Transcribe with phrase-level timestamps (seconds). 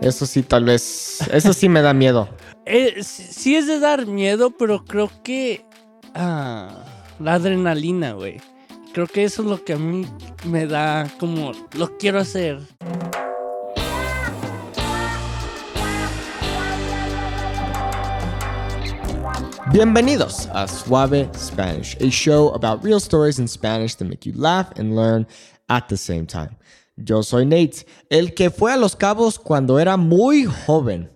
[0.00, 1.20] Eso sí, tal vez.
[1.32, 2.28] Eso sí me da miedo.
[2.66, 5.66] Eh, sí es de dar miedo, pero creo que.
[6.14, 6.82] ah,
[7.20, 8.40] la adrenalina, güey.
[8.94, 10.06] Creo que eso es lo que a mí
[10.46, 11.52] me da como.
[11.76, 12.60] Lo quiero hacer.
[19.72, 24.70] Bienvenidos a Suave Spanish, a show about real stories in Spanish that make you laugh
[24.78, 25.26] and learn
[25.68, 26.56] at the same time.
[26.96, 31.10] Yo soy Nate, el que fue a Los Cabos cuando era muy joven.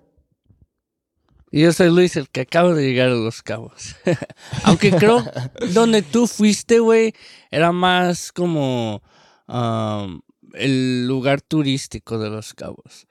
[1.51, 3.95] Y yo soy Luis, el que acaba de llegar a Los Cabos.
[4.65, 5.25] Aunque creo
[5.73, 7.15] donde tú fuiste, güey,
[7.51, 9.03] era más como
[9.47, 10.21] um,
[10.55, 13.07] el lugar turístico de Los Cabos.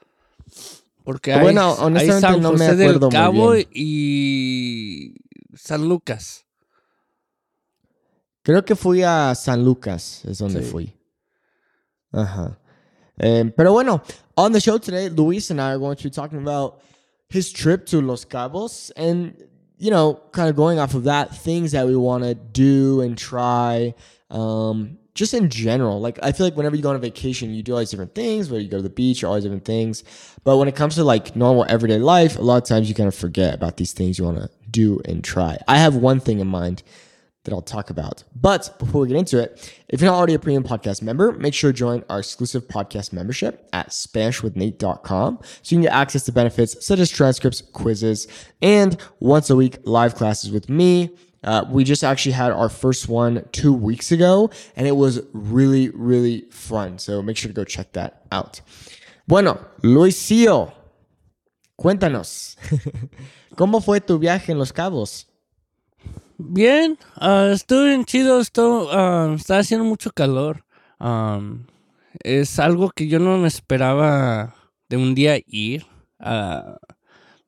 [1.03, 3.67] Porque hay, Bueno, hay honestamente San no me José del acuerdo muy Cabo bien.
[3.73, 5.13] y
[5.55, 6.45] San Lucas.
[8.43, 10.69] Creo que fui a San Lucas, es donde Sí.
[10.69, 10.96] fui.
[12.13, 12.57] Ajá.
[13.19, 14.01] Um, pero bueno,
[14.37, 16.81] on the show today, Luis and I are going to be talking about
[17.29, 19.35] his trip to Los Cabos and,
[19.77, 23.17] you know, kind of going off of that, things that we want to do and
[23.17, 23.95] try.
[24.29, 27.63] Um, just in general, like I feel like whenever you go on a vacation, you
[27.63, 28.51] do all these different things.
[28.51, 30.03] Whether you go to the beach, or all these different things.
[30.43, 33.07] But when it comes to like normal everyday life, a lot of times you kind
[33.07, 35.57] of forget about these things you want to do and try.
[35.67, 36.83] I have one thing in mind
[37.47, 38.23] that I'll talk about.
[38.35, 41.53] But before we get into it, if you're not already a premium podcast member, make
[41.53, 46.33] sure to join our exclusive podcast membership at SpanishWithNate.com so you can get access to
[46.33, 48.27] benefits such as transcripts, quizzes,
[48.61, 51.09] and once a week live classes with me.
[51.43, 55.89] Uh, we just actually had our first one two weeks ago, and it was really,
[55.89, 56.99] really fun.
[56.99, 58.59] So make sure to go check that out.
[59.25, 60.73] Bueno, Luisillo,
[61.79, 62.57] cuéntanos.
[63.55, 65.26] ¿Cómo fue tu viaje en Los Cabos?
[66.37, 68.91] Bien, ah, estuvo bien chido, estuvo,
[69.35, 70.65] está haciendo mucho calor.
[70.99, 71.65] Am,
[72.23, 74.55] es algo que yo no me esperaba
[74.89, 75.85] de un día ir
[76.19, 76.77] a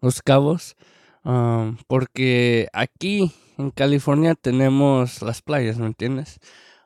[0.01, 0.75] Los Cabos,
[1.23, 6.39] am, porque aquí en California tenemos las playas, ¿me entiendes?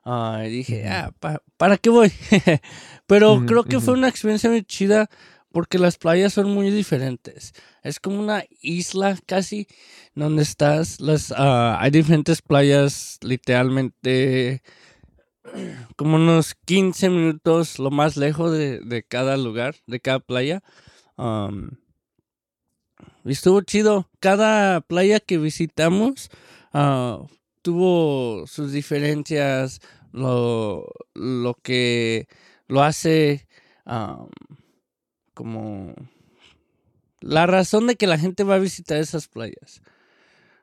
[0.06, 2.12] Y dije, ah, pa- ¿para qué voy?
[3.08, 5.10] Pero creo que fue una experiencia muy chida
[5.54, 7.54] porque las playas son muy diferentes.
[7.84, 9.68] Es como una isla casi
[10.16, 11.00] donde estás.
[11.00, 14.64] Las, ah, hay diferentes playas, literalmente
[15.96, 20.64] como unos 15 minutos lo más lejos de, de cada lugar, de cada playa.
[23.24, 24.10] Y estuvo chido.
[24.20, 26.32] Cada playa que visitamos
[26.74, 27.28] ah,
[27.62, 29.82] tuvo sus diferencias,
[30.12, 32.28] lo, lo que
[32.68, 33.48] lo hace
[35.34, 35.94] como
[37.22, 39.82] la razón de que la gente va a visitar esas playas.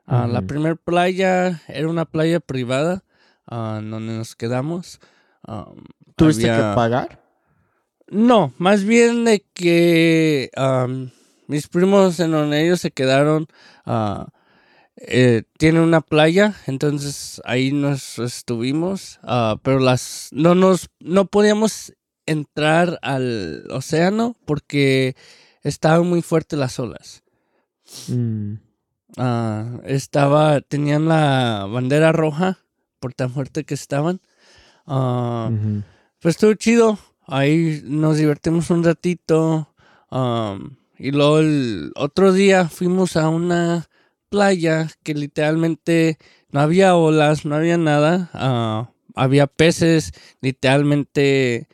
[0.06, 3.04] Ah, La primera playa era una playa privada
[3.46, 5.00] ah, donde nos quedamos.
[5.42, 5.84] Am,
[6.16, 7.22] ¿Tuviste había- que pagar?
[8.08, 10.50] No, más bien de que
[11.46, 13.46] mis primos en donde ellos se quedaron
[13.86, 14.26] ah,
[14.96, 19.20] eh, tienen una playa, entonces ahí nos estuvimos,
[19.62, 21.94] pero las no nos no podíamos
[22.30, 25.16] entrar al océano porque
[25.62, 27.24] estaban muy fuertes las olas.
[28.06, 28.54] Mm.
[29.16, 32.58] Ah, estaba, tenían la bandera roja
[33.00, 34.20] por tan fuerte que estaban.
[34.86, 35.50] Ah,
[36.20, 36.98] pues estuvo chido.
[37.26, 39.74] Ahí nos divertimos un ratito.
[40.10, 43.88] am, y luego el otro día fuimos a una
[44.28, 46.18] playa que literalmente
[46.50, 48.30] no había olas, no había nada.
[48.34, 51.68] ah, había peces literalmente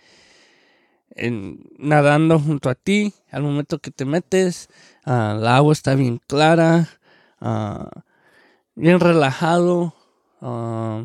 [1.16, 3.12] en- nadando junto a ti.
[3.30, 4.68] Al momento que te metes,
[5.04, 6.88] ah, el agua está bien clara,
[7.40, 7.90] ah,
[8.74, 9.94] bien relajado.
[10.40, 11.04] ah,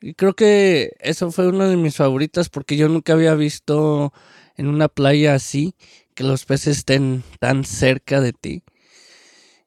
[0.00, 4.12] y creo que eso fue una de mis favoritas porque yo nunca había visto
[4.56, 5.74] en una playa así
[6.14, 8.62] que los peces estén tan cerca de ti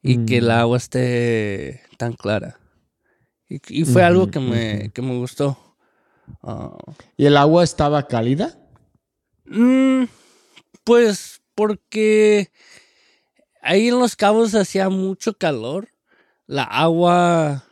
[0.03, 0.51] y que el Mm.
[0.51, 2.59] agua esté tan clara.
[3.49, 5.57] Y, y fue algo que me, que me gustó.
[7.17, 8.57] ¿Y el agua estaba cálida?
[9.47, 10.05] Mm,
[10.83, 12.51] pues porque
[13.61, 15.89] ahí en los cabos hacía mucho calor.
[16.45, 17.65] La agua,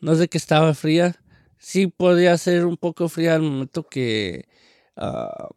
[0.00, 1.16] no sé que estaba fría.
[1.58, 4.46] Sí podía ser un poco fría al momento que
[4.96, 5.48] ah,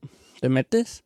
[0.41, 1.03] te metes.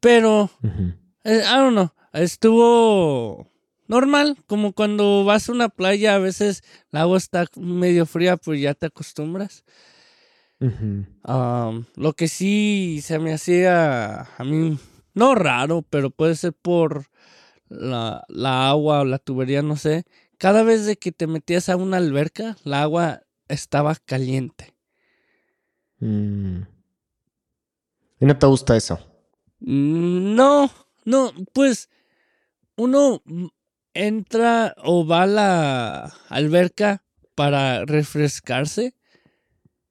[0.00, 0.94] Pero Ujú.
[1.24, 1.90] Eh, I don't know.
[2.12, 3.50] Estuvo
[3.88, 6.62] normal, como cuando vas a una playa, a veces
[6.92, 9.64] el agua está medio fría, pues ya te acostumbras.
[10.60, 14.78] Um, lo que sí se me hacía a mí,
[15.12, 17.06] no raro, pero puede ser por
[17.68, 20.04] la, la agua o la tubería, no sé.
[20.38, 24.74] Cada vez de que te metías a una alberca, la agua estaba caliente.
[26.00, 26.62] Mm.
[28.20, 28.98] ¿Y no te gusta eso?
[29.60, 30.70] Mm, No,
[31.04, 31.88] no, pues
[32.76, 33.22] uno
[33.94, 37.04] entra o va a la alberca
[37.34, 38.94] para refrescarse,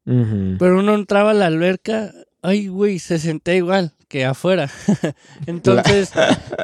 [0.05, 4.69] Pero uno entraba a la alberca, ay, güey, se sentía igual que afuera.
[5.47, 6.11] Entonces,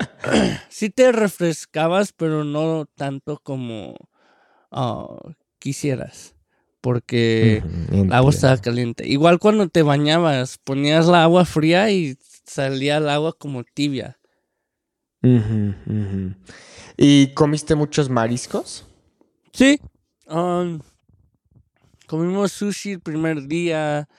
[0.69, 3.95] sí te refrescabas, pero no tanto como
[4.71, 5.07] ah,
[5.59, 6.35] quisieras,
[6.81, 9.07] porque Ujú, el agua estaba caliente.
[9.07, 14.17] Igual cuando te bañabas, ponías la agua fría y salía el agua como tibia.
[15.21, 16.33] Ujú, ujú.
[16.97, 18.85] ¿Y comiste muchos mariscos?
[19.53, 19.79] Sí.
[20.27, 20.79] um,
[22.09, 24.09] comimos sushi el primer día.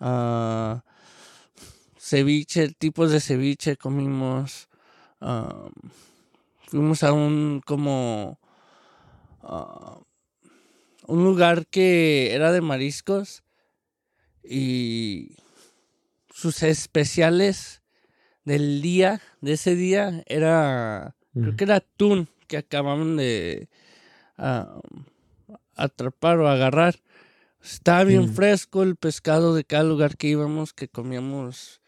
[0.00, 0.82] ah,
[1.96, 4.68] ceviche, tipos de ceviche comimos.
[6.66, 8.40] fuimos a un como
[9.42, 10.00] ah,
[11.06, 13.44] un lugar que era de mariscos
[14.42, 15.36] y
[16.34, 17.80] sus especiales
[18.44, 23.68] del día, de ese día, era Creo que era atún que acababan de
[25.76, 26.96] atrapar o agarrar.
[27.66, 28.34] Estaba bien Mm.
[28.34, 31.80] fresco el pescado de cada lugar que íbamos, que comíamos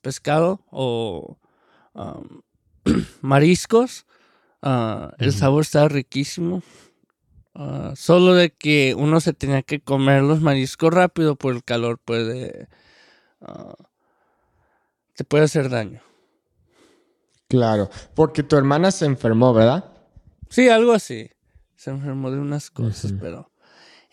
[0.00, 1.36] pescado o
[3.20, 4.06] mariscos.
[4.62, 6.62] Ah, el sabor estaba riquísimo.
[7.54, 11.98] Ah, solo de que uno se tenía que comer los mariscos rápido por el calor
[11.98, 12.68] puede
[13.40, 13.74] ah,
[15.16, 16.00] te puede hacer daño.
[17.48, 19.90] Claro, porque tu hermana se enfermó, ¿verdad?
[20.50, 21.30] Sí, algo así.
[21.76, 23.47] Se enfermó de unas cosas, pero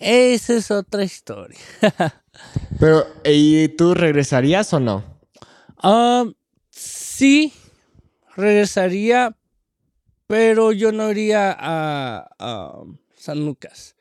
[0.05, 1.59] esa es otra historia.
[2.79, 5.03] Pero, ¿y tú regresarías o no?
[5.77, 6.25] Ah,
[6.69, 7.53] sí,
[8.35, 9.37] regresaría,
[10.27, 12.83] pero yo no iría a, a
[13.15, 13.95] San Lucas.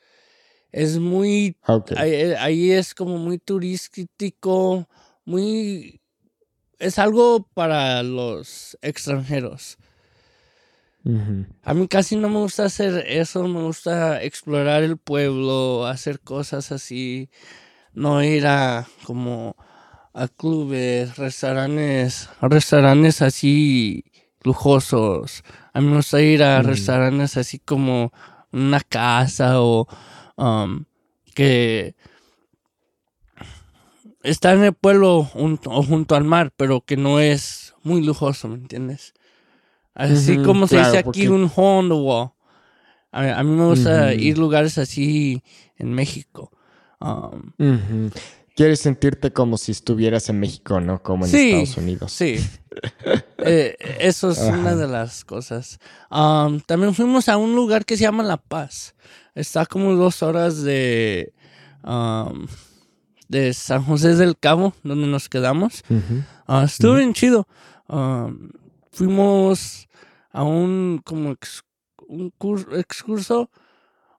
[0.73, 1.57] Es muy,
[1.97, 4.89] ahí, ahí es como muy turístico,
[5.25, 6.01] muy,
[6.79, 9.79] es algo para los extranjeros.
[11.63, 16.73] A mí casi no me gusta hacer eso, me gusta explorar el pueblo, hacer cosas
[16.73, 17.29] así,
[17.93, 19.55] no ir a como
[20.15, 24.05] a clubes, restaurantes, restaurantes así
[24.43, 25.43] lujosos.
[25.73, 26.67] A mí me gusta ir a Mm.
[26.67, 28.13] restaurantes así como
[28.53, 29.87] una casa o
[30.37, 30.85] um,
[31.35, 31.95] que
[34.23, 38.55] está en el pueblo o junto al mar, pero que no es muy lujoso, ¿me
[38.57, 39.13] entiendes?
[39.95, 42.31] Así como se claro, dice aquí porque- un hole in the wall.
[43.13, 44.21] A, a mí me gusta Ujú.
[44.21, 45.43] ir lugares así
[45.77, 46.51] en México.
[47.01, 48.11] Um.
[48.57, 51.03] Quieres sentirte como si estuvieras en México, ¿no?
[51.03, 52.13] Como en Sí, Estados Unidos.
[52.13, 52.37] Sí.
[53.47, 55.79] Eh, eso es una de las cosas.
[56.11, 58.97] Am, también fuimos a un lugar que se llama La Paz.
[59.37, 61.33] Está como dos horas de,
[61.85, 62.49] am,
[63.29, 65.83] de San José del Cabo, donde nos quedamos.
[66.49, 67.47] Ah, estuvo bien chido.
[67.87, 68.51] Am,
[68.95, 69.89] fuimos
[70.31, 71.63] a un como ex-
[72.09, 73.51] un cur- excurso,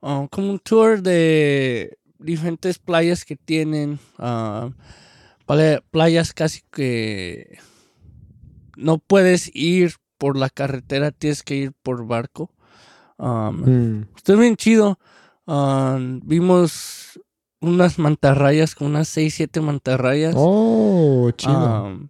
[0.01, 4.00] como un tour de diferentes playas que tienen.
[4.18, 7.57] pla- playas casi que
[8.75, 12.50] no puedes ir por la carretera, tienes que ir por barco.
[13.18, 14.07] Mm.
[14.16, 14.98] Estuvo bien chido.
[15.48, 17.19] Ah, vimos
[17.62, 20.33] unas mantarrayas, como unas 6, 7 mantarrayas.
[20.38, 22.10] Oh, chido.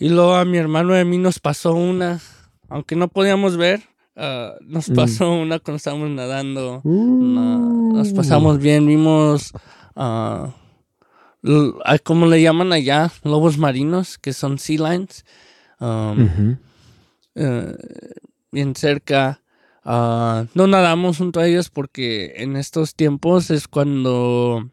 [0.00, 2.18] Y luego a mi hermano y a mí nos pasó una,
[2.68, 3.82] aunque no podíamos ver,
[4.16, 4.94] ah, nos Mm.
[4.94, 6.80] pasó una cuando estábamos nadando.
[6.84, 7.58] na-
[7.94, 8.14] nos Uh.
[8.16, 9.52] pasamos bien, vimos,
[9.94, 10.54] ah,
[11.84, 13.12] ah, ¿cómo le llaman allá?
[13.24, 15.24] Lobos marinos, que son sea lions.
[15.80, 16.56] Ujú.
[17.36, 17.76] eh,
[18.52, 19.40] bien cerca.
[19.84, 24.68] Ah, no nadamos junto a ellos porque en estos tiempos es cuando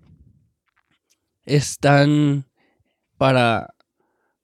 [1.45, 2.45] están
[3.17, 3.73] para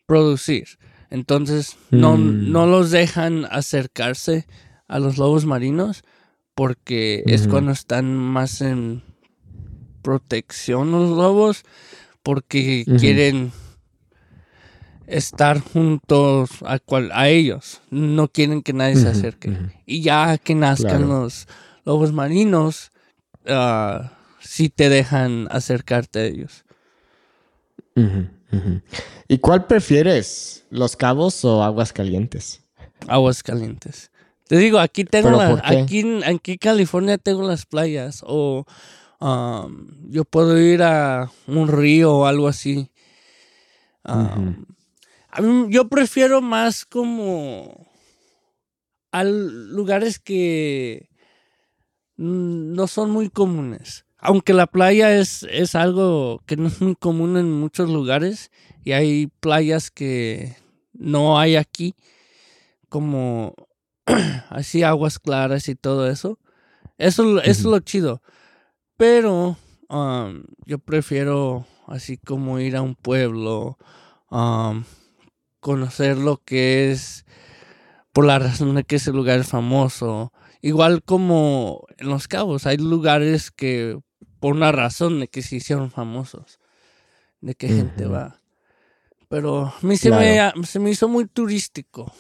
[0.06, 0.68] producir.
[1.10, 2.52] Entonces no, Mm.
[2.52, 4.48] no los dejan acercarse
[4.88, 6.04] a los lobos marinos
[6.56, 9.04] porque es cuando están más en
[10.02, 11.64] protección los lobos
[12.24, 13.52] porque quieren
[15.08, 17.82] estar juntos a, cual, a ellos.
[17.90, 19.56] No quieren que nadie se acerque.
[19.86, 21.24] Y ya que nazcan Claro.
[21.24, 21.48] los
[21.86, 22.92] lobos marinos,
[23.48, 26.64] ah, sí te dejan acercarte a ellos.
[29.28, 30.66] ¿Y cuál prefieres?
[30.70, 32.64] ¿Los cabos o aguas calientes?
[33.08, 34.12] Aguas calientes.
[34.48, 35.78] Te digo, aquí tengo ¿Pero la- por qué?
[35.82, 38.66] aquí, en- aquí en California tengo las playas o
[39.20, 42.90] um, yo puedo ir a un río o algo así.
[44.06, 44.66] Um,
[45.30, 47.88] a mí- yo prefiero más como
[49.12, 51.10] a lugares que
[52.18, 54.06] no son muy comunes.
[54.24, 58.52] Aunque la playa es, es algo que no es muy común en muchos lugares
[58.86, 60.56] y hay playas que
[60.94, 61.94] no hay aquí,
[62.88, 63.54] como
[64.50, 66.40] así aguas claras y todo eso.
[66.98, 68.22] Eso, es lo chido.
[68.96, 69.58] Pero
[69.90, 73.78] um, yo prefiero así como ir a un pueblo,
[74.32, 74.86] um,
[75.60, 77.26] conocer lo que es
[78.14, 80.32] por la razón de que ese lugar es famoso.
[80.62, 84.00] Igual como en Los Cabos, hay lugares que
[84.44, 86.60] por una razón de que se hicieron famosos,
[87.40, 88.42] de que gente va.
[89.30, 92.12] Pero a mí se, me, se me hizo muy turístico,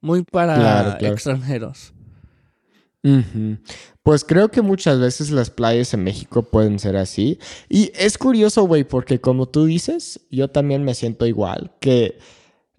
[0.00, 1.94] muy para extranjeros.
[4.02, 7.38] Pues creo que muchas veces las playas en México pueden ser así.
[7.68, 12.18] Y es curioso, güey, porque como tú dices, yo también me siento igual, que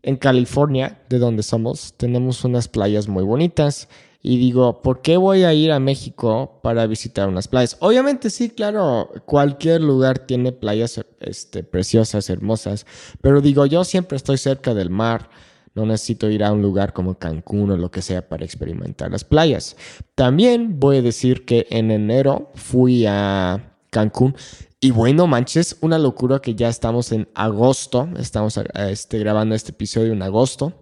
[0.01, 3.87] en California, de donde somos, tenemos unas playas muy bonitas.
[4.21, 7.77] Y digo, ¿por qué voy a ir a México para visitar unas playas?
[7.79, 12.85] Obviamente sí, claro, cualquier lugar tiene playas este, preciosas, hermosas.
[13.21, 15.29] Pero digo, yo siempre estoy cerca del mar.
[15.73, 19.23] No necesito ir a un lugar como Cancún o lo que sea para experimentar las
[19.23, 19.77] playas.
[20.15, 24.35] También voy a decir que en enero fui a Cancún
[24.83, 28.09] y bueno, manches, una locura que ya estamos en agosto.
[28.17, 28.59] Estamos
[28.89, 30.73] este, grabando este episodio en agosto.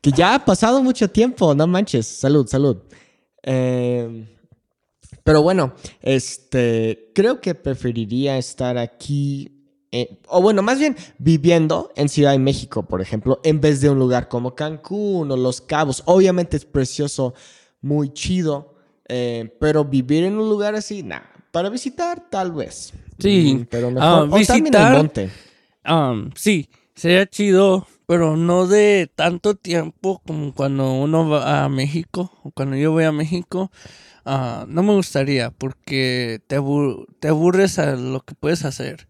[0.00, 2.06] Que ya ha pasado mucho tiempo, no manches.
[2.06, 2.78] Salud, salud.
[3.42, 4.26] Em,
[5.24, 9.56] pero bueno, este, creo que preferiría estar aquí
[9.92, 13.88] eh, o bueno, más bien viviendo en Ciudad de México, por ejemplo, en vez de
[13.88, 16.02] un lugar como Cancún o Los Cabos.
[16.06, 17.34] Obviamente es precioso,
[17.80, 18.74] muy chido,
[19.08, 21.30] eh, pero vivir en un lugar así, nada.
[21.50, 22.92] Para visitar, tal vez.
[23.18, 24.28] Sí, mm, pero mejor.
[24.28, 25.30] Uh, visitar, el monte.
[25.88, 32.32] Um, sí, sería chido, pero no de tanto tiempo como cuando uno va a México
[32.42, 33.70] o cuando yo voy a México.
[34.24, 36.56] Uh, no me gustaría porque te,
[37.20, 39.08] te aburres a lo que puedes hacer.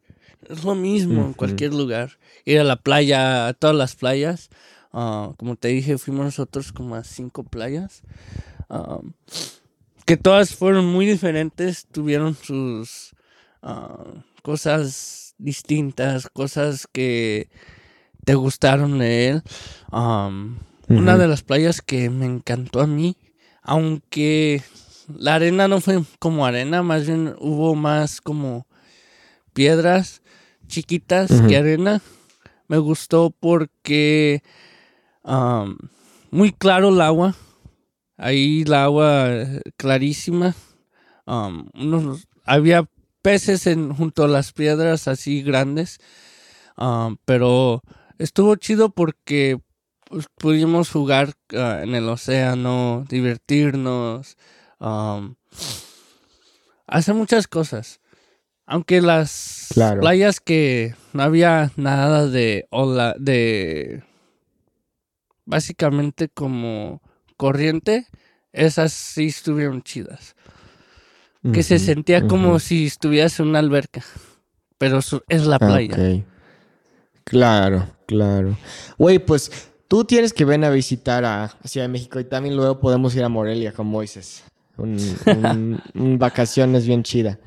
[0.49, 2.19] Es lo mismo en cualquier lugar.
[2.45, 4.51] Ir a la playa, a todas las playas.
[4.93, 8.03] Ah, como te dije, fuimos nosotros como a cinco playas.
[8.71, 9.01] Ah,
[10.05, 13.15] que todas fueron muy diferentes, tuvieron sus
[13.63, 14.05] ah,
[14.43, 17.51] cosas distintas, cosas que
[18.27, 19.43] te gustaron de él.
[19.93, 23.17] Una de las playas que me encantó a mí,
[23.63, 24.65] aunque
[25.17, 28.67] la arena no fue como arena, más bien hubo más como
[29.53, 30.23] piedras
[30.67, 32.03] chiquitas que arena.
[32.67, 34.43] Me gustó porque
[36.33, 37.37] muy claro el agua.
[38.17, 39.29] Ahí el agua
[39.77, 40.57] clarísima.
[42.45, 42.89] había
[43.23, 46.01] peces en, junto a las piedras así grandes.
[47.25, 47.83] pero
[48.19, 49.59] estuvo chido porque
[50.09, 54.37] pues, pudimos jugar ah, en el océano, divertirnos,
[56.87, 58.01] hacer muchas cosas.
[58.69, 59.69] Aunque las
[60.01, 64.03] playas que no había nada de ola, de
[65.45, 67.01] básicamente como
[67.37, 68.09] corriente,
[68.53, 70.35] esas sí estuvieron chidas.
[71.53, 74.03] Que se sentía como si estuvieras en una alberca,
[74.79, 76.25] pero es la playa.
[77.23, 78.57] Claro, claro.
[78.99, 82.81] Güey, pues tú tienes que venir a visitar a Ciudad de México y también luego
[82.81, 84.45] podemos ir a Morelia con Moises.
[84.77, 87.39] Un, un vacaciones bien chida.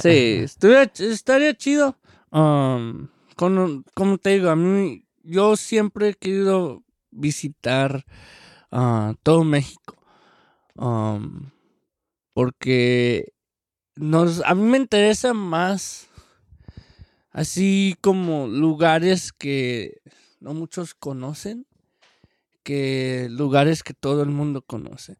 [0.00, 0.44] Sí,
[0.98, 1.96] estaría chido.
[2.30, 8.04] Um, como te digo, a mí, yo siempre he querido visitar
[8.70, 9.96] uh, todo México.
[10.74, 11.50] Um,
[12.32, 13.32] porque
[13.94, 16.08] nos, a mí me interesa más
[17.36, 20.00] así como lugares que
[20.40, 21.66] no muchos conocen
[22.62, 25.18] que lugares que todo el mundo conoce.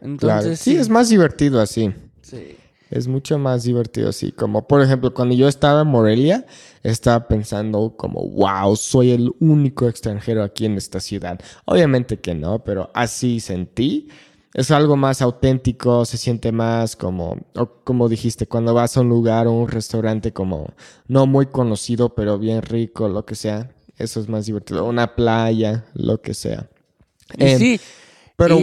[0.00, 1.92] Entonces, sí, es más divertido así.
[2.22, 2.56] Sí.
[2.88, 4.30] Es mucho más divertido así.
[4.30, 6.46] Como por ejemplo, cuando yo estaba en Morelia,
[6.84, 11.40] estaba pensando como, wow, soy el único extranjero aquí en esta ciudad.
[11.64, 14.08] Obviamente que no, pero así sentí.
[14.56, 17.36] Es algo más auténtico, se siente más como,
[17.84, 20.72] como dijiste, cuando vas a un lugar o un restaurante como
[21.08, 23.70] no muy conocido, pero bien rico, lo que sea.
[23.98, 24.86] Eso es más divertido.
[24.86, 26.70] Una playa, lo que sea.
[27.36, 27.80] Em, sí,
[28.34, 28.58] pero...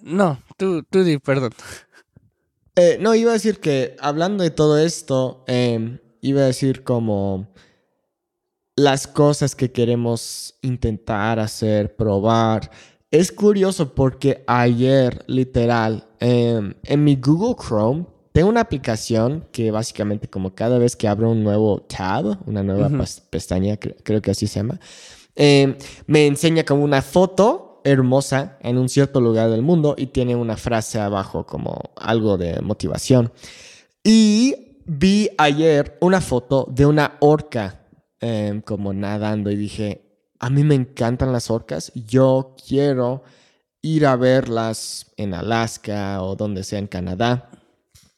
[0.00, 1.52] No, tú, tú di, perdón.
[2.74, 7.46] Eh, no, iba a decir que hablando de todo esto, em, iba a decir como
[8.74, 12.70] las cosas que queremos intentar hacer, probar.
[13.10, 20.28] Es curioso porque ayer, literal, em, en mi Google Chrome, tengo una aplicación que básicamente
[20.28, 22.90] como cada vez que abro un nuevo tab, una nueva
[23.30, 24.78] pestaña, creo que así se llama,
[25.34, 30.36] em, me enseña como una foto hermosa en un cierto lugar del mundo y tiene
[30.36, 33.32] una frase abajo como algo de motivación.
[34.04, 37.86] Y vi ayer una foto de una orca
[38.20, 40.07] em, como nadando y dije,
[40.38, 43.22] a mí me encantan las orcas, yo quiero
[43.82, 47.50] ir a verlas en Alaska o donde sea en Canadá.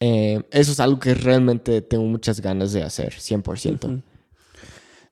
[0.00, 4.02] Em, eso es algo que realmente tengo muchas ganas de hacer, 100%.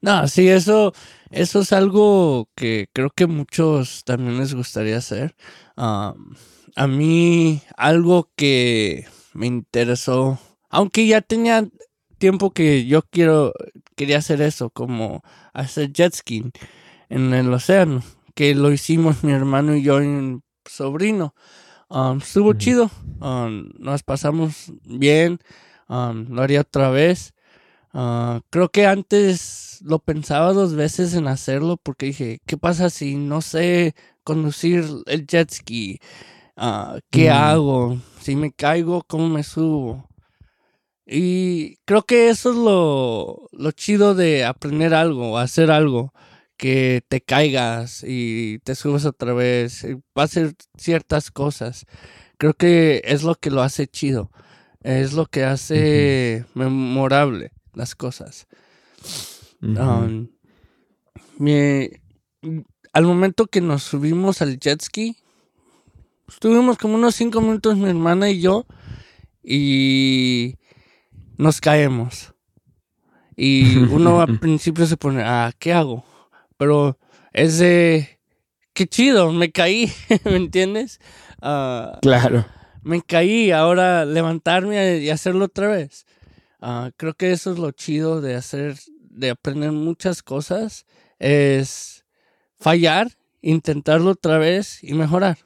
[0.01, 0.93] No, sí, eso,
[1.31, 5.35] eso es algo que creo que muchos también les gustaría hacer.
[5.77, 10.39] a mí, algo que me interesó,
[10.71, 11.69] aunque ya tenía
[12.19, 13.53] tiempo que yo quiero,
[13.97, 15.23] quería hacer eso, como
[15.53, 16.53] hacer jet skiing
[17.09, 18.03] en el océano,
[18.35, 21.35] que lo hicimos mi hermano y yo y un sobrino.
[22.21, 25.39] estuvo chido, nos pasamos bien,
[25.89, 27.35] lo haría otra vez.
[27.95, 33.17] Ah, creo que antes lo pensaba dos veces en hacerlo porque dije, ¿qué pasa si
[33.17, 36.01] no sé conducir el jet ski?
[36.57, 37.99] Ah, ¿Qué hago?
[38.21, 40.09] Si me caigo, ¿cómo me subo?
[41.07, 46.13] Y creo que eso es lo, lo chido de aprender algo, hacer algo,
[46.59, 50.29] que te caigas y te subes otra vez, y va a
[50.77, 51.87] ciertas cosas.
[52.37, 54.31] Creo que es lo que lo hace chido,
[54.83, 58.49] es lo que hace memorable las cosas.
[59.63, 60.29] Um,
[62.93, 65.17] al momento que nos subimos al jet ski,
[66.29, 68.67] estuvimos como unos cinco minutos mi hermana y yo
[69.43, 70.57] y
[71.37, 72.35] nos caemos.
[73.37, 76.05] Y uno al principio se pone, ah, ¿qué hago?
[76.59, 76.99] Pero
[77.33, 78.21] es de,
[78.75, 79.91] qué chido, me caí,
[80.25, 81.01] ¿me entiendes?
[81.41, 82.45] Ah, claro.
[82.83, 86.05] Me caí, ahora levantarme y hacerlo otra vez.
[86.61, 90.87] Ah, creo que eso es lo chido de hacer, de aprender muchas cosas,
[91.19, 92.05] es
[92.59, 93.09] fallar,
[93.41, 95.39] intentarlo otra vez y mejorar.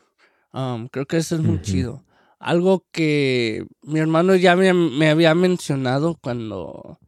[0.90, 2.04] creo que eso es muy chido.
[2.38, 6.99] Algo que mi hermano ya me, había mencionado cuando,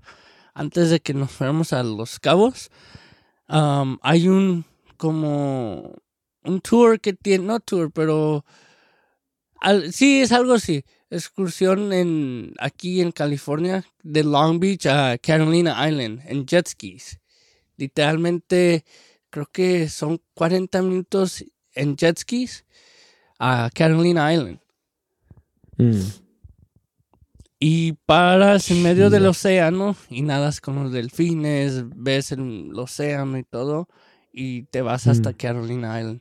[0.52, 2.70] antes de que nos fuéramos a Los Cabos,
[3.48, 4.64] hay un,
[4.96, 5.94] como,
[6.44, 8.44] un tour que tiene, no tour, pero
[9.90, 16.22] sí, es algo así excursión en, aquí en California, de Long Beach a Carolina Island,
[16.26, 17.20] en jet skis.
[17.76, 18.84] Literalmente,
[19.30, 22.64] creo que son 40 minutos en jet skis
[23.38, 24.60] a Carolina Island.
[25.78, 26.23] Mm.
[27.58, 33.44] Y paras en medio del océano y nadas con los delfines, ves el océano y
[33.44, 33.88] todo,
[34.32, 35.34] y te vas hasta mm.
[35.34, 36.20] Carolina Island.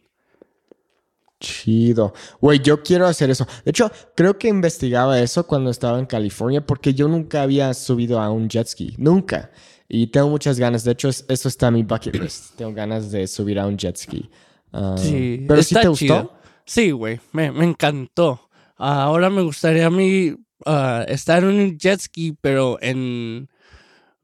[1.43, 2.13] Chido.
[2.39, 3.45] Güey, yo quiero hacer eso.
[3.65, 8.21] De hecho, creo que investigaba eso cuando estaba en California porque yo nunca había subido
[8.21, 8.95] a un jet ski.
[8.97, 9.51] Nunca.
[9.89, 10.85] Y tengo muchas ganas.
[10.85, 12.55] De hecho, eso está en mi bucket list.
[12.55, 14.29] tengo ganas de subir a un jet ski.
[14.71, 15.43] Ah, sí.
[15.45, 16.33] ¿Pero si te gustó?
[16.65, 17.19] Sí, güey.
[17.33, 18.49] Me, encantó.
[18.77, 20.33] ahora me gustaría a mí
[20.65, 23.49] ah, estar en un jet ski, pero en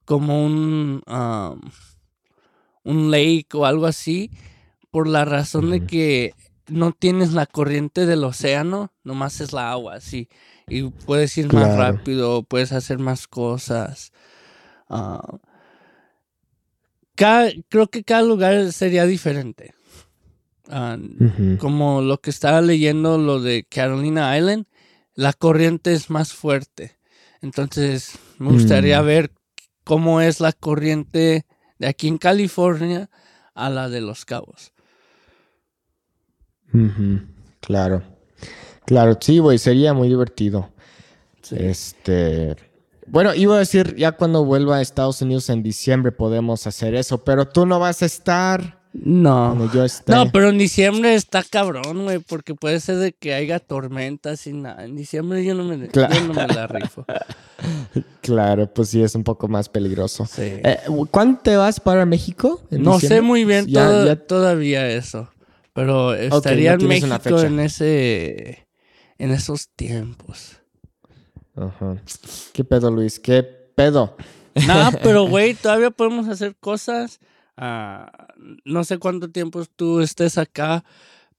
[0.05, 1.03] como un,
[2.83, 4.31] un lake o algo así.
[4.91, 6.33] Por la razón de que
[6.67, 10.29] no tienes la corriente del océano, nomás es la agua, sí.
[10.67, 14.11] Y puedes ir más rápido, puedes hacer más cosas.
[14.87, 15.37] Ah,
[17.15, 19.73] creo que cada lugar sería diferente.
[20.69, 20.97] Ah,
[21.59, 24.65] como lo que estaba leyendo, lo de Carolina Island,
[25.19, 26.97] la corriente es más fuerte.
[27.41, 29.05] Entonces, me gustaría mm.
[29.05, 29.31] ver
[29.83, 31.45] cómo es la corriente
[31.77, 33.09] de aquí en California
[33.53, 34.71] a la de los cabos.
[37.59, 38.01] Claro.
[38.85, 40.71] Claro, sí, güey, sería muy divertido.
[41.51, 42.55] Este.
[43.05, 47.25] Bueno, iba a decir, ya cuando vuelva a Estados Unidos en diciembre podemos hacer eso,
[47.25, 48.78] pero tú no vas a estar.
[48.91, 49.71] No.
[49.71, 54.47] Yo No, pero en diciembre está cabrón, güey, porque puede ser de que haya tormentas
[54.47, 54.83] y nada.
[54.83, 57.05] En diciembre yo no me, la rifo.
[58.21, 60.25] claro, pues sí, es un poco más peligroso.
[60.25, 60.41] Sí.
[60.41, 60.79] Eh,
[61.11, 62.61] ¿Cuándo te vas para México?
[62.71, 63.67] No sé muy bien
[64.27, 65.29] todavía eso.
[65.73, 68.67] Pero estaría en México en ese.
[69.17, 70.57] en esos tiempos.
[71.55, 71.97] Ajá.
[72.53, 73.19] ¿Qué pedo, Luis?
[73.19, 74.15] ¿Qué pedo?
[74.67, 77.19] Nada, pero güey, todavía podemos hacer cosas.
[77.61, 78.09] Ah,
[78.63, 80.85] no sé cuánto tiempo tú estés acá,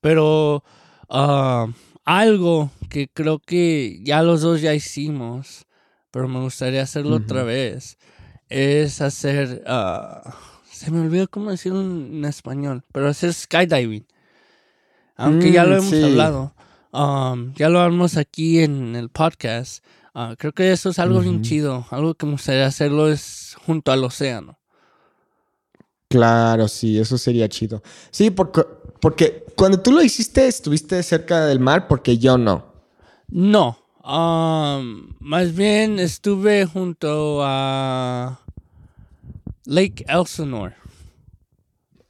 [0.03, 0.63] pero
[1.09, 1.67] ah,
[2.05, 5.67] algo que creo que ya los dos ya hicimos,
[6.11, 7.97] pero me gustaría hacerlo otra vez,
[8.51, 10.31] es hacer, uh,
[10.71, 14.07] se me olvidó cómo decirlo en español, pero hacer skydiving.
[15.17, 16.55] Aunque ya lo mm, hemos hablado.
[16.93, 19.83] Um, ya lo hablamos aquí en el podcast.
[20.13, 21.87] Ah, creo que eso es algo bien chido.
[21.91, 24.60] Algo que me gustaría hacerlo es junto al océano.
[26.21, 27.83] Claro, sí, eso sería chido.
[28.11, 28.65] Sí, porque,
[29.01, 32.65] porque cuando tú lo hiciste, estuviste cerca del mar, porque yo no.
[33.29, 38.41] No, um, más bien estuve junto a
[39.67, 40.75] Lake Elsinore.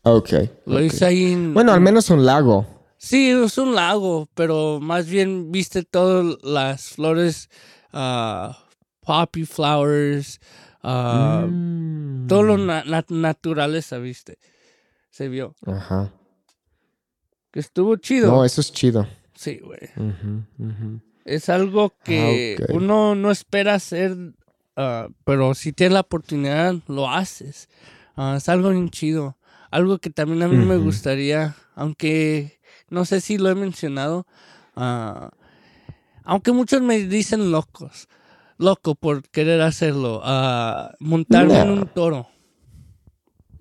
[0.03, 0.31] Ok.
[0.65, 0.83] Lo ok.
[0.85, 2.67] hice ahí en- Bueno, al menos un lago.
[2.97, 7.51] Sí, es un lago, pero más bien viste todas las flores,
[7.93, 8.65] ah,
[9.05, 10.41] poppy flowers,
[10.83, 12.10] ah, Mm.
[12.31, 14.38] Todo lo na- naturaleza, viste.
[15.11, 15.55] Se vio.
[15.66, 16.12] Ajá.
[17.51, 18.31] Que estuvo chido.
[18.31, 19.07] No, eso es chido.
[19.35, 19.81] Sí, güey.
[21.25, 24.16] Es algo que Ah, uno no espera hacer,
[24.77, 27.69] ah, pero si tienes la oportunidad, lo haces.
[28.16, 29.37] Ah, es algo bien chido.
[29.71, 34.27] Algo que también a mí me gustaría, aunque no sé si lo he mencionado,
[36.25, 38.09] aunque muchos me dicen locos,
[38.61, 42.29] loco por querer hacerlo, ah, montarme en un toro.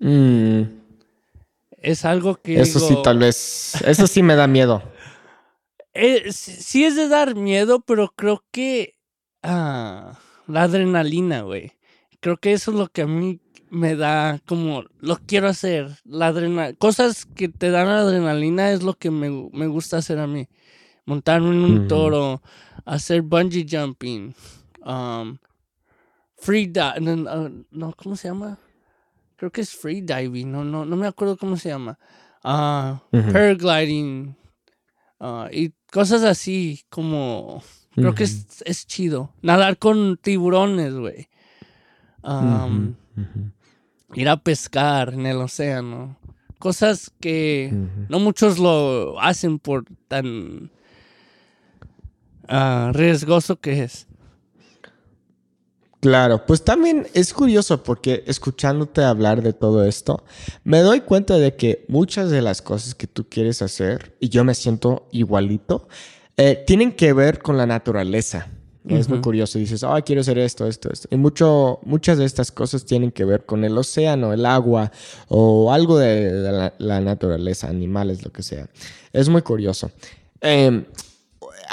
[0.00, 0.62] Mm,
[1.82, 2.60] Es algo que...
[2.60, 3.74] eso sí, tal vez.
[3.86, 4.82] Eso sí me da miedo.
[5.92, 8.94] Eh, sí es de dar miedo, pero creo que
[9.42, 11.72] ah, la adrenalina, güey.
[12.20, 15.88] Creo que eso es lo que a mí me da como lo quiero hacer.
[16.04, 20.28] La adrena cosas que te dan adrenalina es lo que me, me gusta hacer a
[20.28, 20.48] mí.
[21.06, 21.86] Montarme en un Ujú.
[21.88, 22.42] toro,
[22.84, 24.34] hacer bungee jumping,
[24.84, 25.38] um,
[26.36, 28.58] free di- no, no, no, ¿cómo se llama?
[29.36, 31.98] Creo que es free diving, no, no, no me acuerdo cómo se llama.
[32.44, 33.32] Ah, Ujú.
[33.32, 34.36] paragliding,
[35.18, 37.62] ah, y cosas así como
[37.94, 39.32] creo que es, es chido.
[39.42, 41.28] Nadar con tiburones, güey.
[42.22, 42.94] Ujú,
[44.14, 46.16] Ir a pescar en el océano.
[46.58, 47.72] Cosas que
[48.08, 50.70] no muchos lo hacen por tan
[52.48, 54.06] ah, riesgoso que es.
[56.00, 60.24] Claro, pues también es curioso porque escuchándote hablar de todo esto,
[60.64, 64.42] me doy cuenta de que muchas de las cosas que tú quieres hacer, y yo
[64.42, 65.88] me siento igualito,
[66.38, 68.48] eh, tienen que ver con la naturaleza.
[68.88, 69.58] Es muy curioso.
[69.58, 71.06] Dices, ah, quiero hacer esto, esto, esto.
[71.10, 74.90] Y mucho, muchas de estas cosas tienen que ver con el océano, el agua
[75.28, 78.70] o algo de, la naturaleza, animales, lo que sea.
[79.12, 79.90] Es muy curioso.
[80.40, 80.86] Em,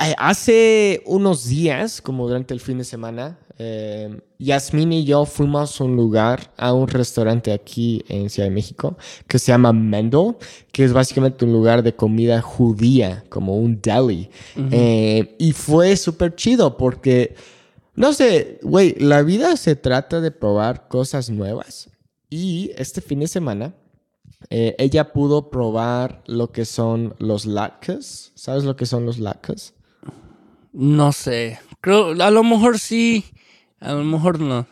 [0.03, 5.81] eh, Hace unos días, como durante el fin de semana, eh, Yasmín y yo fuimos
[5.81, 10.35] a un lugar, a un restaurante aquí en Ciudad de México, que se llama Mendel,
[10.71, 14.29] que es básicamente un lugar de comida judía, como un deli.
[14.71, 17.35] Eh, y fue súper chido porque,
[17.95, 21.89] no sé, güey, la vida se trata de probar cosas nuevas.
[22.29, 23.73] Y este fin de semana,
[24.49, 28.33] eh, ella pudo probar lo que son los latkes.
[28.35, 29.73] ¿Sabes lo que son los latkes?
[30.73, 31.59] No sé.
[31.81, 33.25] Creo, a lo mejor sí,
[33.79, 34.67] a lo mejor no.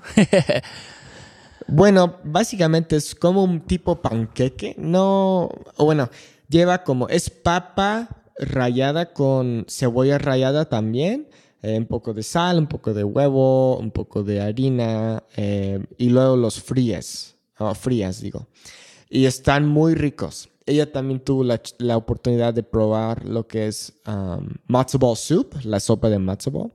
[1.67, 4.75] Bueno, básicamente es como un tipo panqueque.
[4.77, 6.11] No, bueno,
[6.47, 11.27] lleva como, es papa rallada con cebolla rallada también.
[11.65, 16.09] eh, un poco de sal, un poco de huevo, un poco de harina eh, y
[16.09, 17.35] luego los fríes,
[17.73, 18.47] frías digo.
[19.09, 20.49] Y están muy ricos.
[20.67, 25.55] Ella también tuvo la, la oportunidad de probar lo que es um, matzo ball soup,
[25.63, 26.71] la sopa de matzo ball,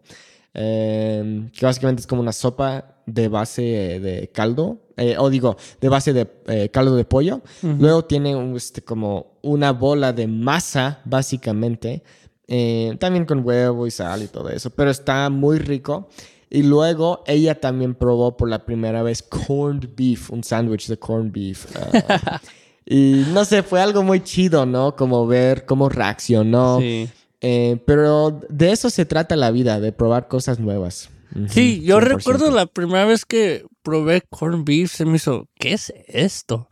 [0.55, 5.89] eh, que básicamente es como una sopa de base de caldo, eh, o digo, de
[5.89, 7.41] base de eh, caldo de pollo.
[7.63, 12.03] Luego tiene un, este, como una bola de masa, básicamente,
[12.47, 16.09] eh, también con huevo y sal y todo eso, pero está muy rico.
[16.53, 21.33] Y luego ella también probó por la primera vez corned beef, un sándwich de corned
[21.33, 21.67] beef.
[21.77, 22.41] ah,
[22.85, 24.97] y no sé, fue algo muy chido, ¿no?
[24.97, 26.81] Como ver cómo reaccionó.
[26.81, 27.09] Sí.
[27.41, 31.11] Eh, pero de eso se trata la vida, de probar cosas nuevas.
[31.49, 32.01] Sí, yo 100%.
[32.01, 36.69] recuerdo la primera vez que probé corned beef, se me hizo, ¿qué es esto?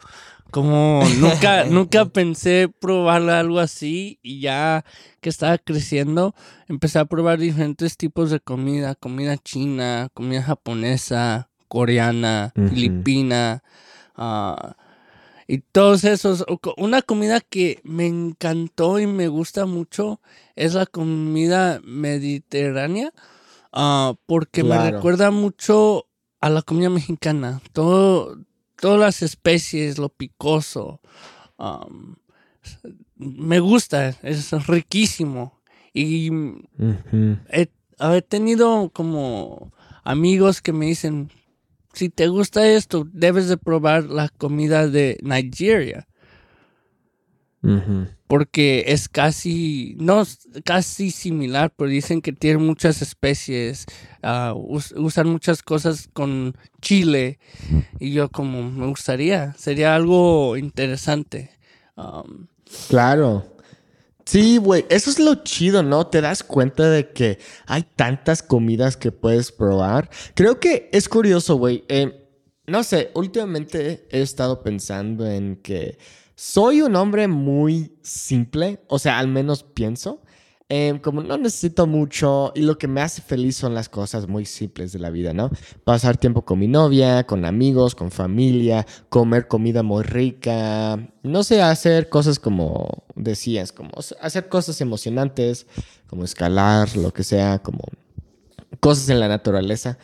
[0.50, 4.84] Como nunca, nunca pensé probar algo así y ya
[5.20, 6.34] que estaba creciendo,
[6.68, 13.62] empecé a probar diferentes tipos de comida, comida china, comida japonesa, coreana, filipina,
[14.16, 14.76] ah,
[15.48, 16.44] y todos esos.
[16.76, 20.20] Una comida que me encantó y me gusta mucho
[20.54, 23.12] es la comida mediterránea.
[23.72, 26.06] Ah, porque me recuerda mucho
[26.40, 27.62] a la comida mexicana.
[27.72, 28.38] Todo,
[28.76, 31.00] todas las especies, lo picoso.
[33.16, 35.58] me gusta, es riquísimo.
[35.94, 36.30] Y
[37.48, 39.72] he tenido como
[40.04, 41.30] amigos que me dicen,
[41.92, 46.06] si te gusta esto, debes de probar la comida de Nigeria.
[48.28, 50.22] Porque es casi, no
[50.64, 53.84] casi similar, pero dicen que tiene muchas especies,
[54.22, 57.38] uh, usan muchas cosas con chile.
[57.98, 61.50] Y yo como me gustaría, sería algo interesante.
[61.96, 62.46] Um,
[62.88, 63.44] claro.
[64.28, 66.06] Sí, güey, eso es lo chido, ¿no?
[66.06, 70.10] Te das cuenta de que hay tantas comidas que puedes probar.
[70.34, 71.86] Creo que es curioso, güey.
[71.88, 72.28] Eh,
[72.66, 75.96] no sé, últimamente he estado pensando en que
[76.34, 80.20] soy un hombre muy simple, o sea, al menos pienso.
[80.70, 84.44] Em, como no necesito mucho y lo que me hace feliz son las cosas muy
[84.44, 85.50] simples de la vida, ¿no?
[85.84, 91.62] Pasar tiempo con mi novia, con amigos, con familia, comer comida muy rica, no sé,
[91.62, 95.66] hacer cosas como decías, como hacer cosas emocionantes,
[96.06, 97.84] como escalar, lo que sea, como
[98.78, 99.96] cosas en la naturaleza.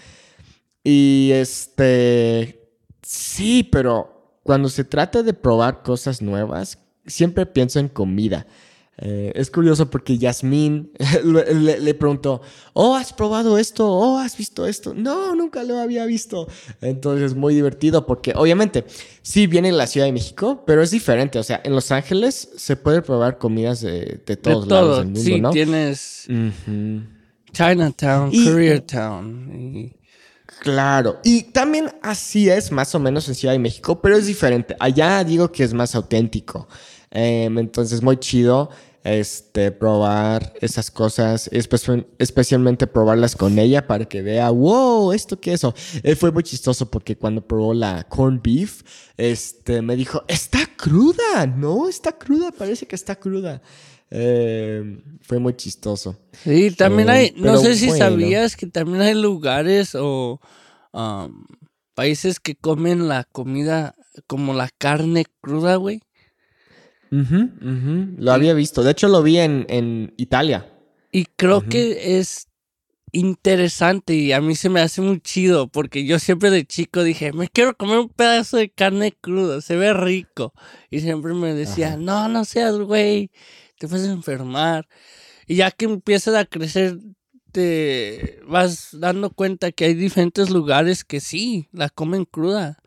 [0.83, 8.47] Y este, sí, pero cuando se trata de probar cosas nuevas, siempre pienso en comida.
[8.99, 10.93] Eh, es curioso porque Yasmín
[11.25, 12.43] le, preguntó,
[12.75, 13.91] oh, ¿has probado esto?
[13.91, 14.95] Oh, ¿has visto esto?
[14.95, 16.47] No, nunca lo había visto.
[16.81, 18.85] Entonces es muy divertido porque obviamente
[19.23, 21.39] sí viene en la Ciudad de México, pero es diferente.
[21.39, 25.55] O sea, en Los Ángeles se puede probar comidas de, todos lados del mundo, sí,
[25.55, 26.29] tienes
[27.53, 29.93] Chinatown, Koreatown.
[30.61, 34.77] Claro, y también así es más o menos en Ciudad de México, pero es diferente.
[34.79, 36.69] Allá digo que es más auténtico.
[37.15, 38.71] Em, entonces, muy chido
[39.05, 45.61] este, probar esas cosas, especialmente probarlas con ella para que vea, wow, esto qué es
[45.61, 45.75] eso.
[46.03, 48.83] Eh, fue muy chistoso porque cuando probó la corn beef,
[49.19, 53.63] este, me dijo, está cruda, no, está cruda, parece que está cruda.
[54.11, 56.17] Em, fue muy chistoso.
[56.43, 60.41] Sí, también hay, eh, no sé si sabías que también hay lugares o
[61.95, 63.95] países que comen la comida
[64.27, 66.01] como la carne cruda, güey.
[68.19, 68.83] Lo había visto.
[68.83, 70.71] De hecho, lo vi en, Italia.
[71.13, 72.49] Y creo que es
[73.13, 77.33] interesante y a mí se me hace muy chido porque yo siempre de chico dije,
[77.33, 80.53] me quiero comer un pedazo de carne cruda, se ve rico.
[80.91, 83.31] Y siempre me decía, no, no seas güey,
[83.79, 84.89] te vas a enfermar.
[85.47, 86.99] Y ya que empiezas a crecer,
[87.53, 92.79] te vas dando cuenta que hay diferentes lugares que sí, la comen cruda.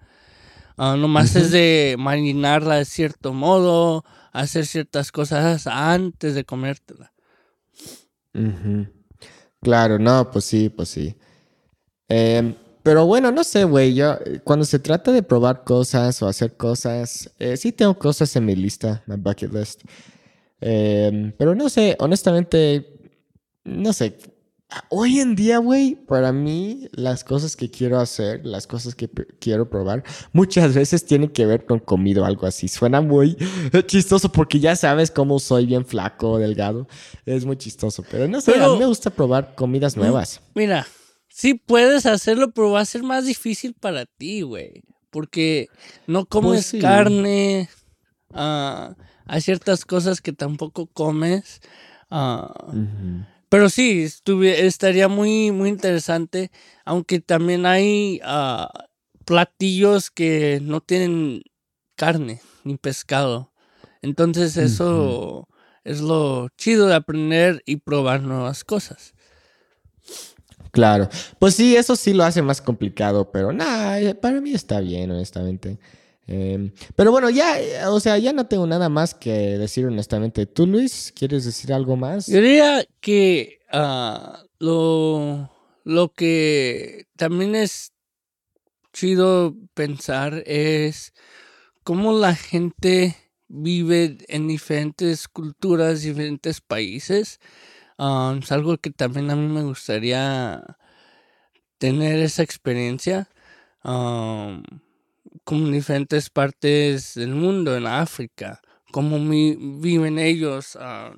[0.77, 7.11] Uh, nomás es de marinarla de cierto modo, hacer ciertas cosas antes de comértela.
[9.61, 11.15] Claro, no, pues sí, pues sí.
[12.07, 16.55] Em, pero bueno, no sé, güey, yo cuando se trata de probar cosas o hacer
[16.55, 19.81] cosas, eh, sí tengo cosas en mi lista, mi bucket list.
[20.61, 22.99] Em, pero no sé, honestamente,
[23.63, 24.17] no sé,
[24.89, 29.69] Hoy en día, güey, para mí las cosas que quiero hacer, las cosas que quiero
[29.69, 30.03] probar,
[30.33, 32.67] muchas veces tienen que ver con comida o algo así.
[32.67, 33.37] Suena muy
[33.87, 36.87] chistoso porque ya sabes cómo soy bien flaco, delgado.
[37.25, 40.41] Es muy chistoso, pero no sé, a mí me gusta probar comidas mm, nuevas.
[40.53, 40.85] Mira,
[41.29, 44.83] sí puedes hacerlo, pero va a ser más difícil para ti, güey.
[45.11, 45.69] Porque
[46.07, 47.69] no comes pues carne,
[48.31, 48.93] uh,
[49.25, 51.61] hay ciertas cosas que tampoco comes.
[52.11, 54.07] Uh, pero sí,
[54.43, 56.51] estaría muy, muy interesante,
[56.85, 58.69] aunque también hay ah,
[59.25, 61.43] platillos que no tienen
[61.95, 63.51] carne ni pescado.
[64.01, 65.47] Entonces eso
[65.83, 69.13] es lo chido de aprender y probar nuevas cosas.
[70.71, 74.79] Claro, pues sí, eso sí lo hace más complicado, pero nada, eh, para mí está
[74.79, 75.79] bien, honestamente.
[76.27, 80.45] Em, pero bueno, ya, eh, o sea, ya no tengo nada más que decir honestamente.
[80.45, 82.27] ¿Tú, Luis, quieres decir algo más?
[82.27, 85.49] Yo diría que ah, lo,
[85.85, 87.93] lo que también es
[88.91, 91.13] chido pensar es
[91.83, 93.15] cómo la gente
[93.47, 97.39] vive en diferentes culturas, diferentes países.
[97.97, 100.61] Ah, es algo que también a mí me gustaría
[101.77, 103.29] tener esa experiencia.
[103.81, 104.61] Ah,
[105.43, 110.77] como en diferentes partes del mundo, en África, cómo viven ellos.
[110.79, 111.13] Ah,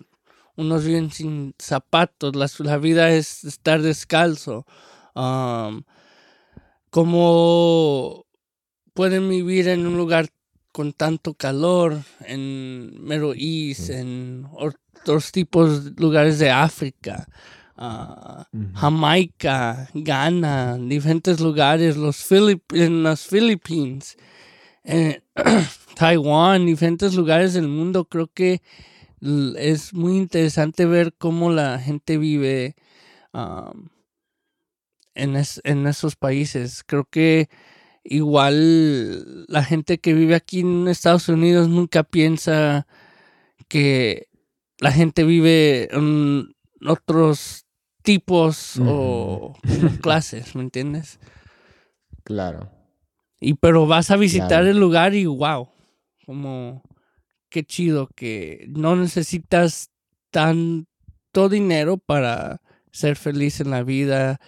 [0.55, 4.65] unos viven sin zapatos, la, vida es estar descalzo.
[6.89, 8.25] cómo
[8.93, 10.27] pueden vivir en un lugar
[10.73, 17.27] con tanto calor, en Mero East, en otros tipos de lugares de África.
[18.73, 22.29] Jamaica, Ghana, diferentes lugares, los
[22.73, 24.17] en las Philippines,
[24.83, 25.21] eh,
[25.95, 28.05] Taiwán, diferentes lugares del mundo.
[28.05, 28.61] Creo que
[29.57, 32.75] es muy interesante ver cómo la gente vive
[35.15, 36.83] en, en esos países.
[36.85, 37.49] Creo que
[38.03, 42.87] igual la gente que vive aquí en Estados Unidos nunca piensa
[43.69, 44.27] que
[44.79, 47.65] la gente vive en otros
[48.03, 49.55] tipos o
[50.01, 51.19] clases, ¿me entiendes?
[52.23, 52.69] Claro.
[53.39, 54.67] Y pero vas a visitar Claro.
[54.67, 55.69] el lugar y wow,
[56.25, 56.81] como
[57.49, 59.89] qué chido que no necesitas
[60.31, 64.39] tanto dinero para ser feliz en la vida,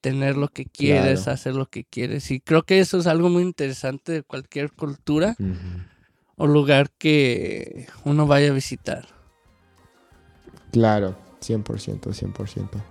[0.00, 1.34] tener lo que quieres, Claro.
[1.34, 2.30] hacer lo que quieres.
[2.30, 5.36] Y creo que eso es algo muy interesante de cualquier cultura
[6.36, 9.06] o lugar que uno vaya a visitar.
[10.72, 12.82] Claro, 100%, 100%.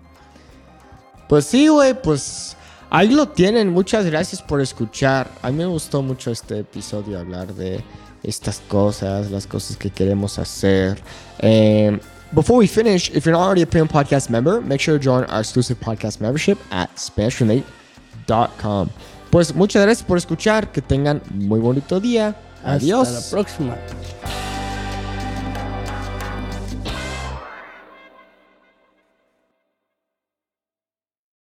[1.29, 2.57] Pues sí, güey, pues
[2.89, 3.69] ahí lo tienen.
[3.69, 5.29] Muchas gracias por escuchar.
[5.43, 7.83] A mí me gustó mucho este episodio hablar de
[8.23, 10.99] estas cosas, las cosas que queremos hacer.
[11.43, 11.99] Um,
[12.31, 15.23] before we finish, if you're not already a premium podcast member, make sure to join
[15.25, 18.89] our exclusive podcast membership at SpanishRelate.com.
[19.29, 20.71] Pues muchas gracias por escuchar.
[20.71, 22.35] Que tengan muy bonito día.
[22.63, 23.07] Adiós.
[23.07, 23.77] Hasta la próxima.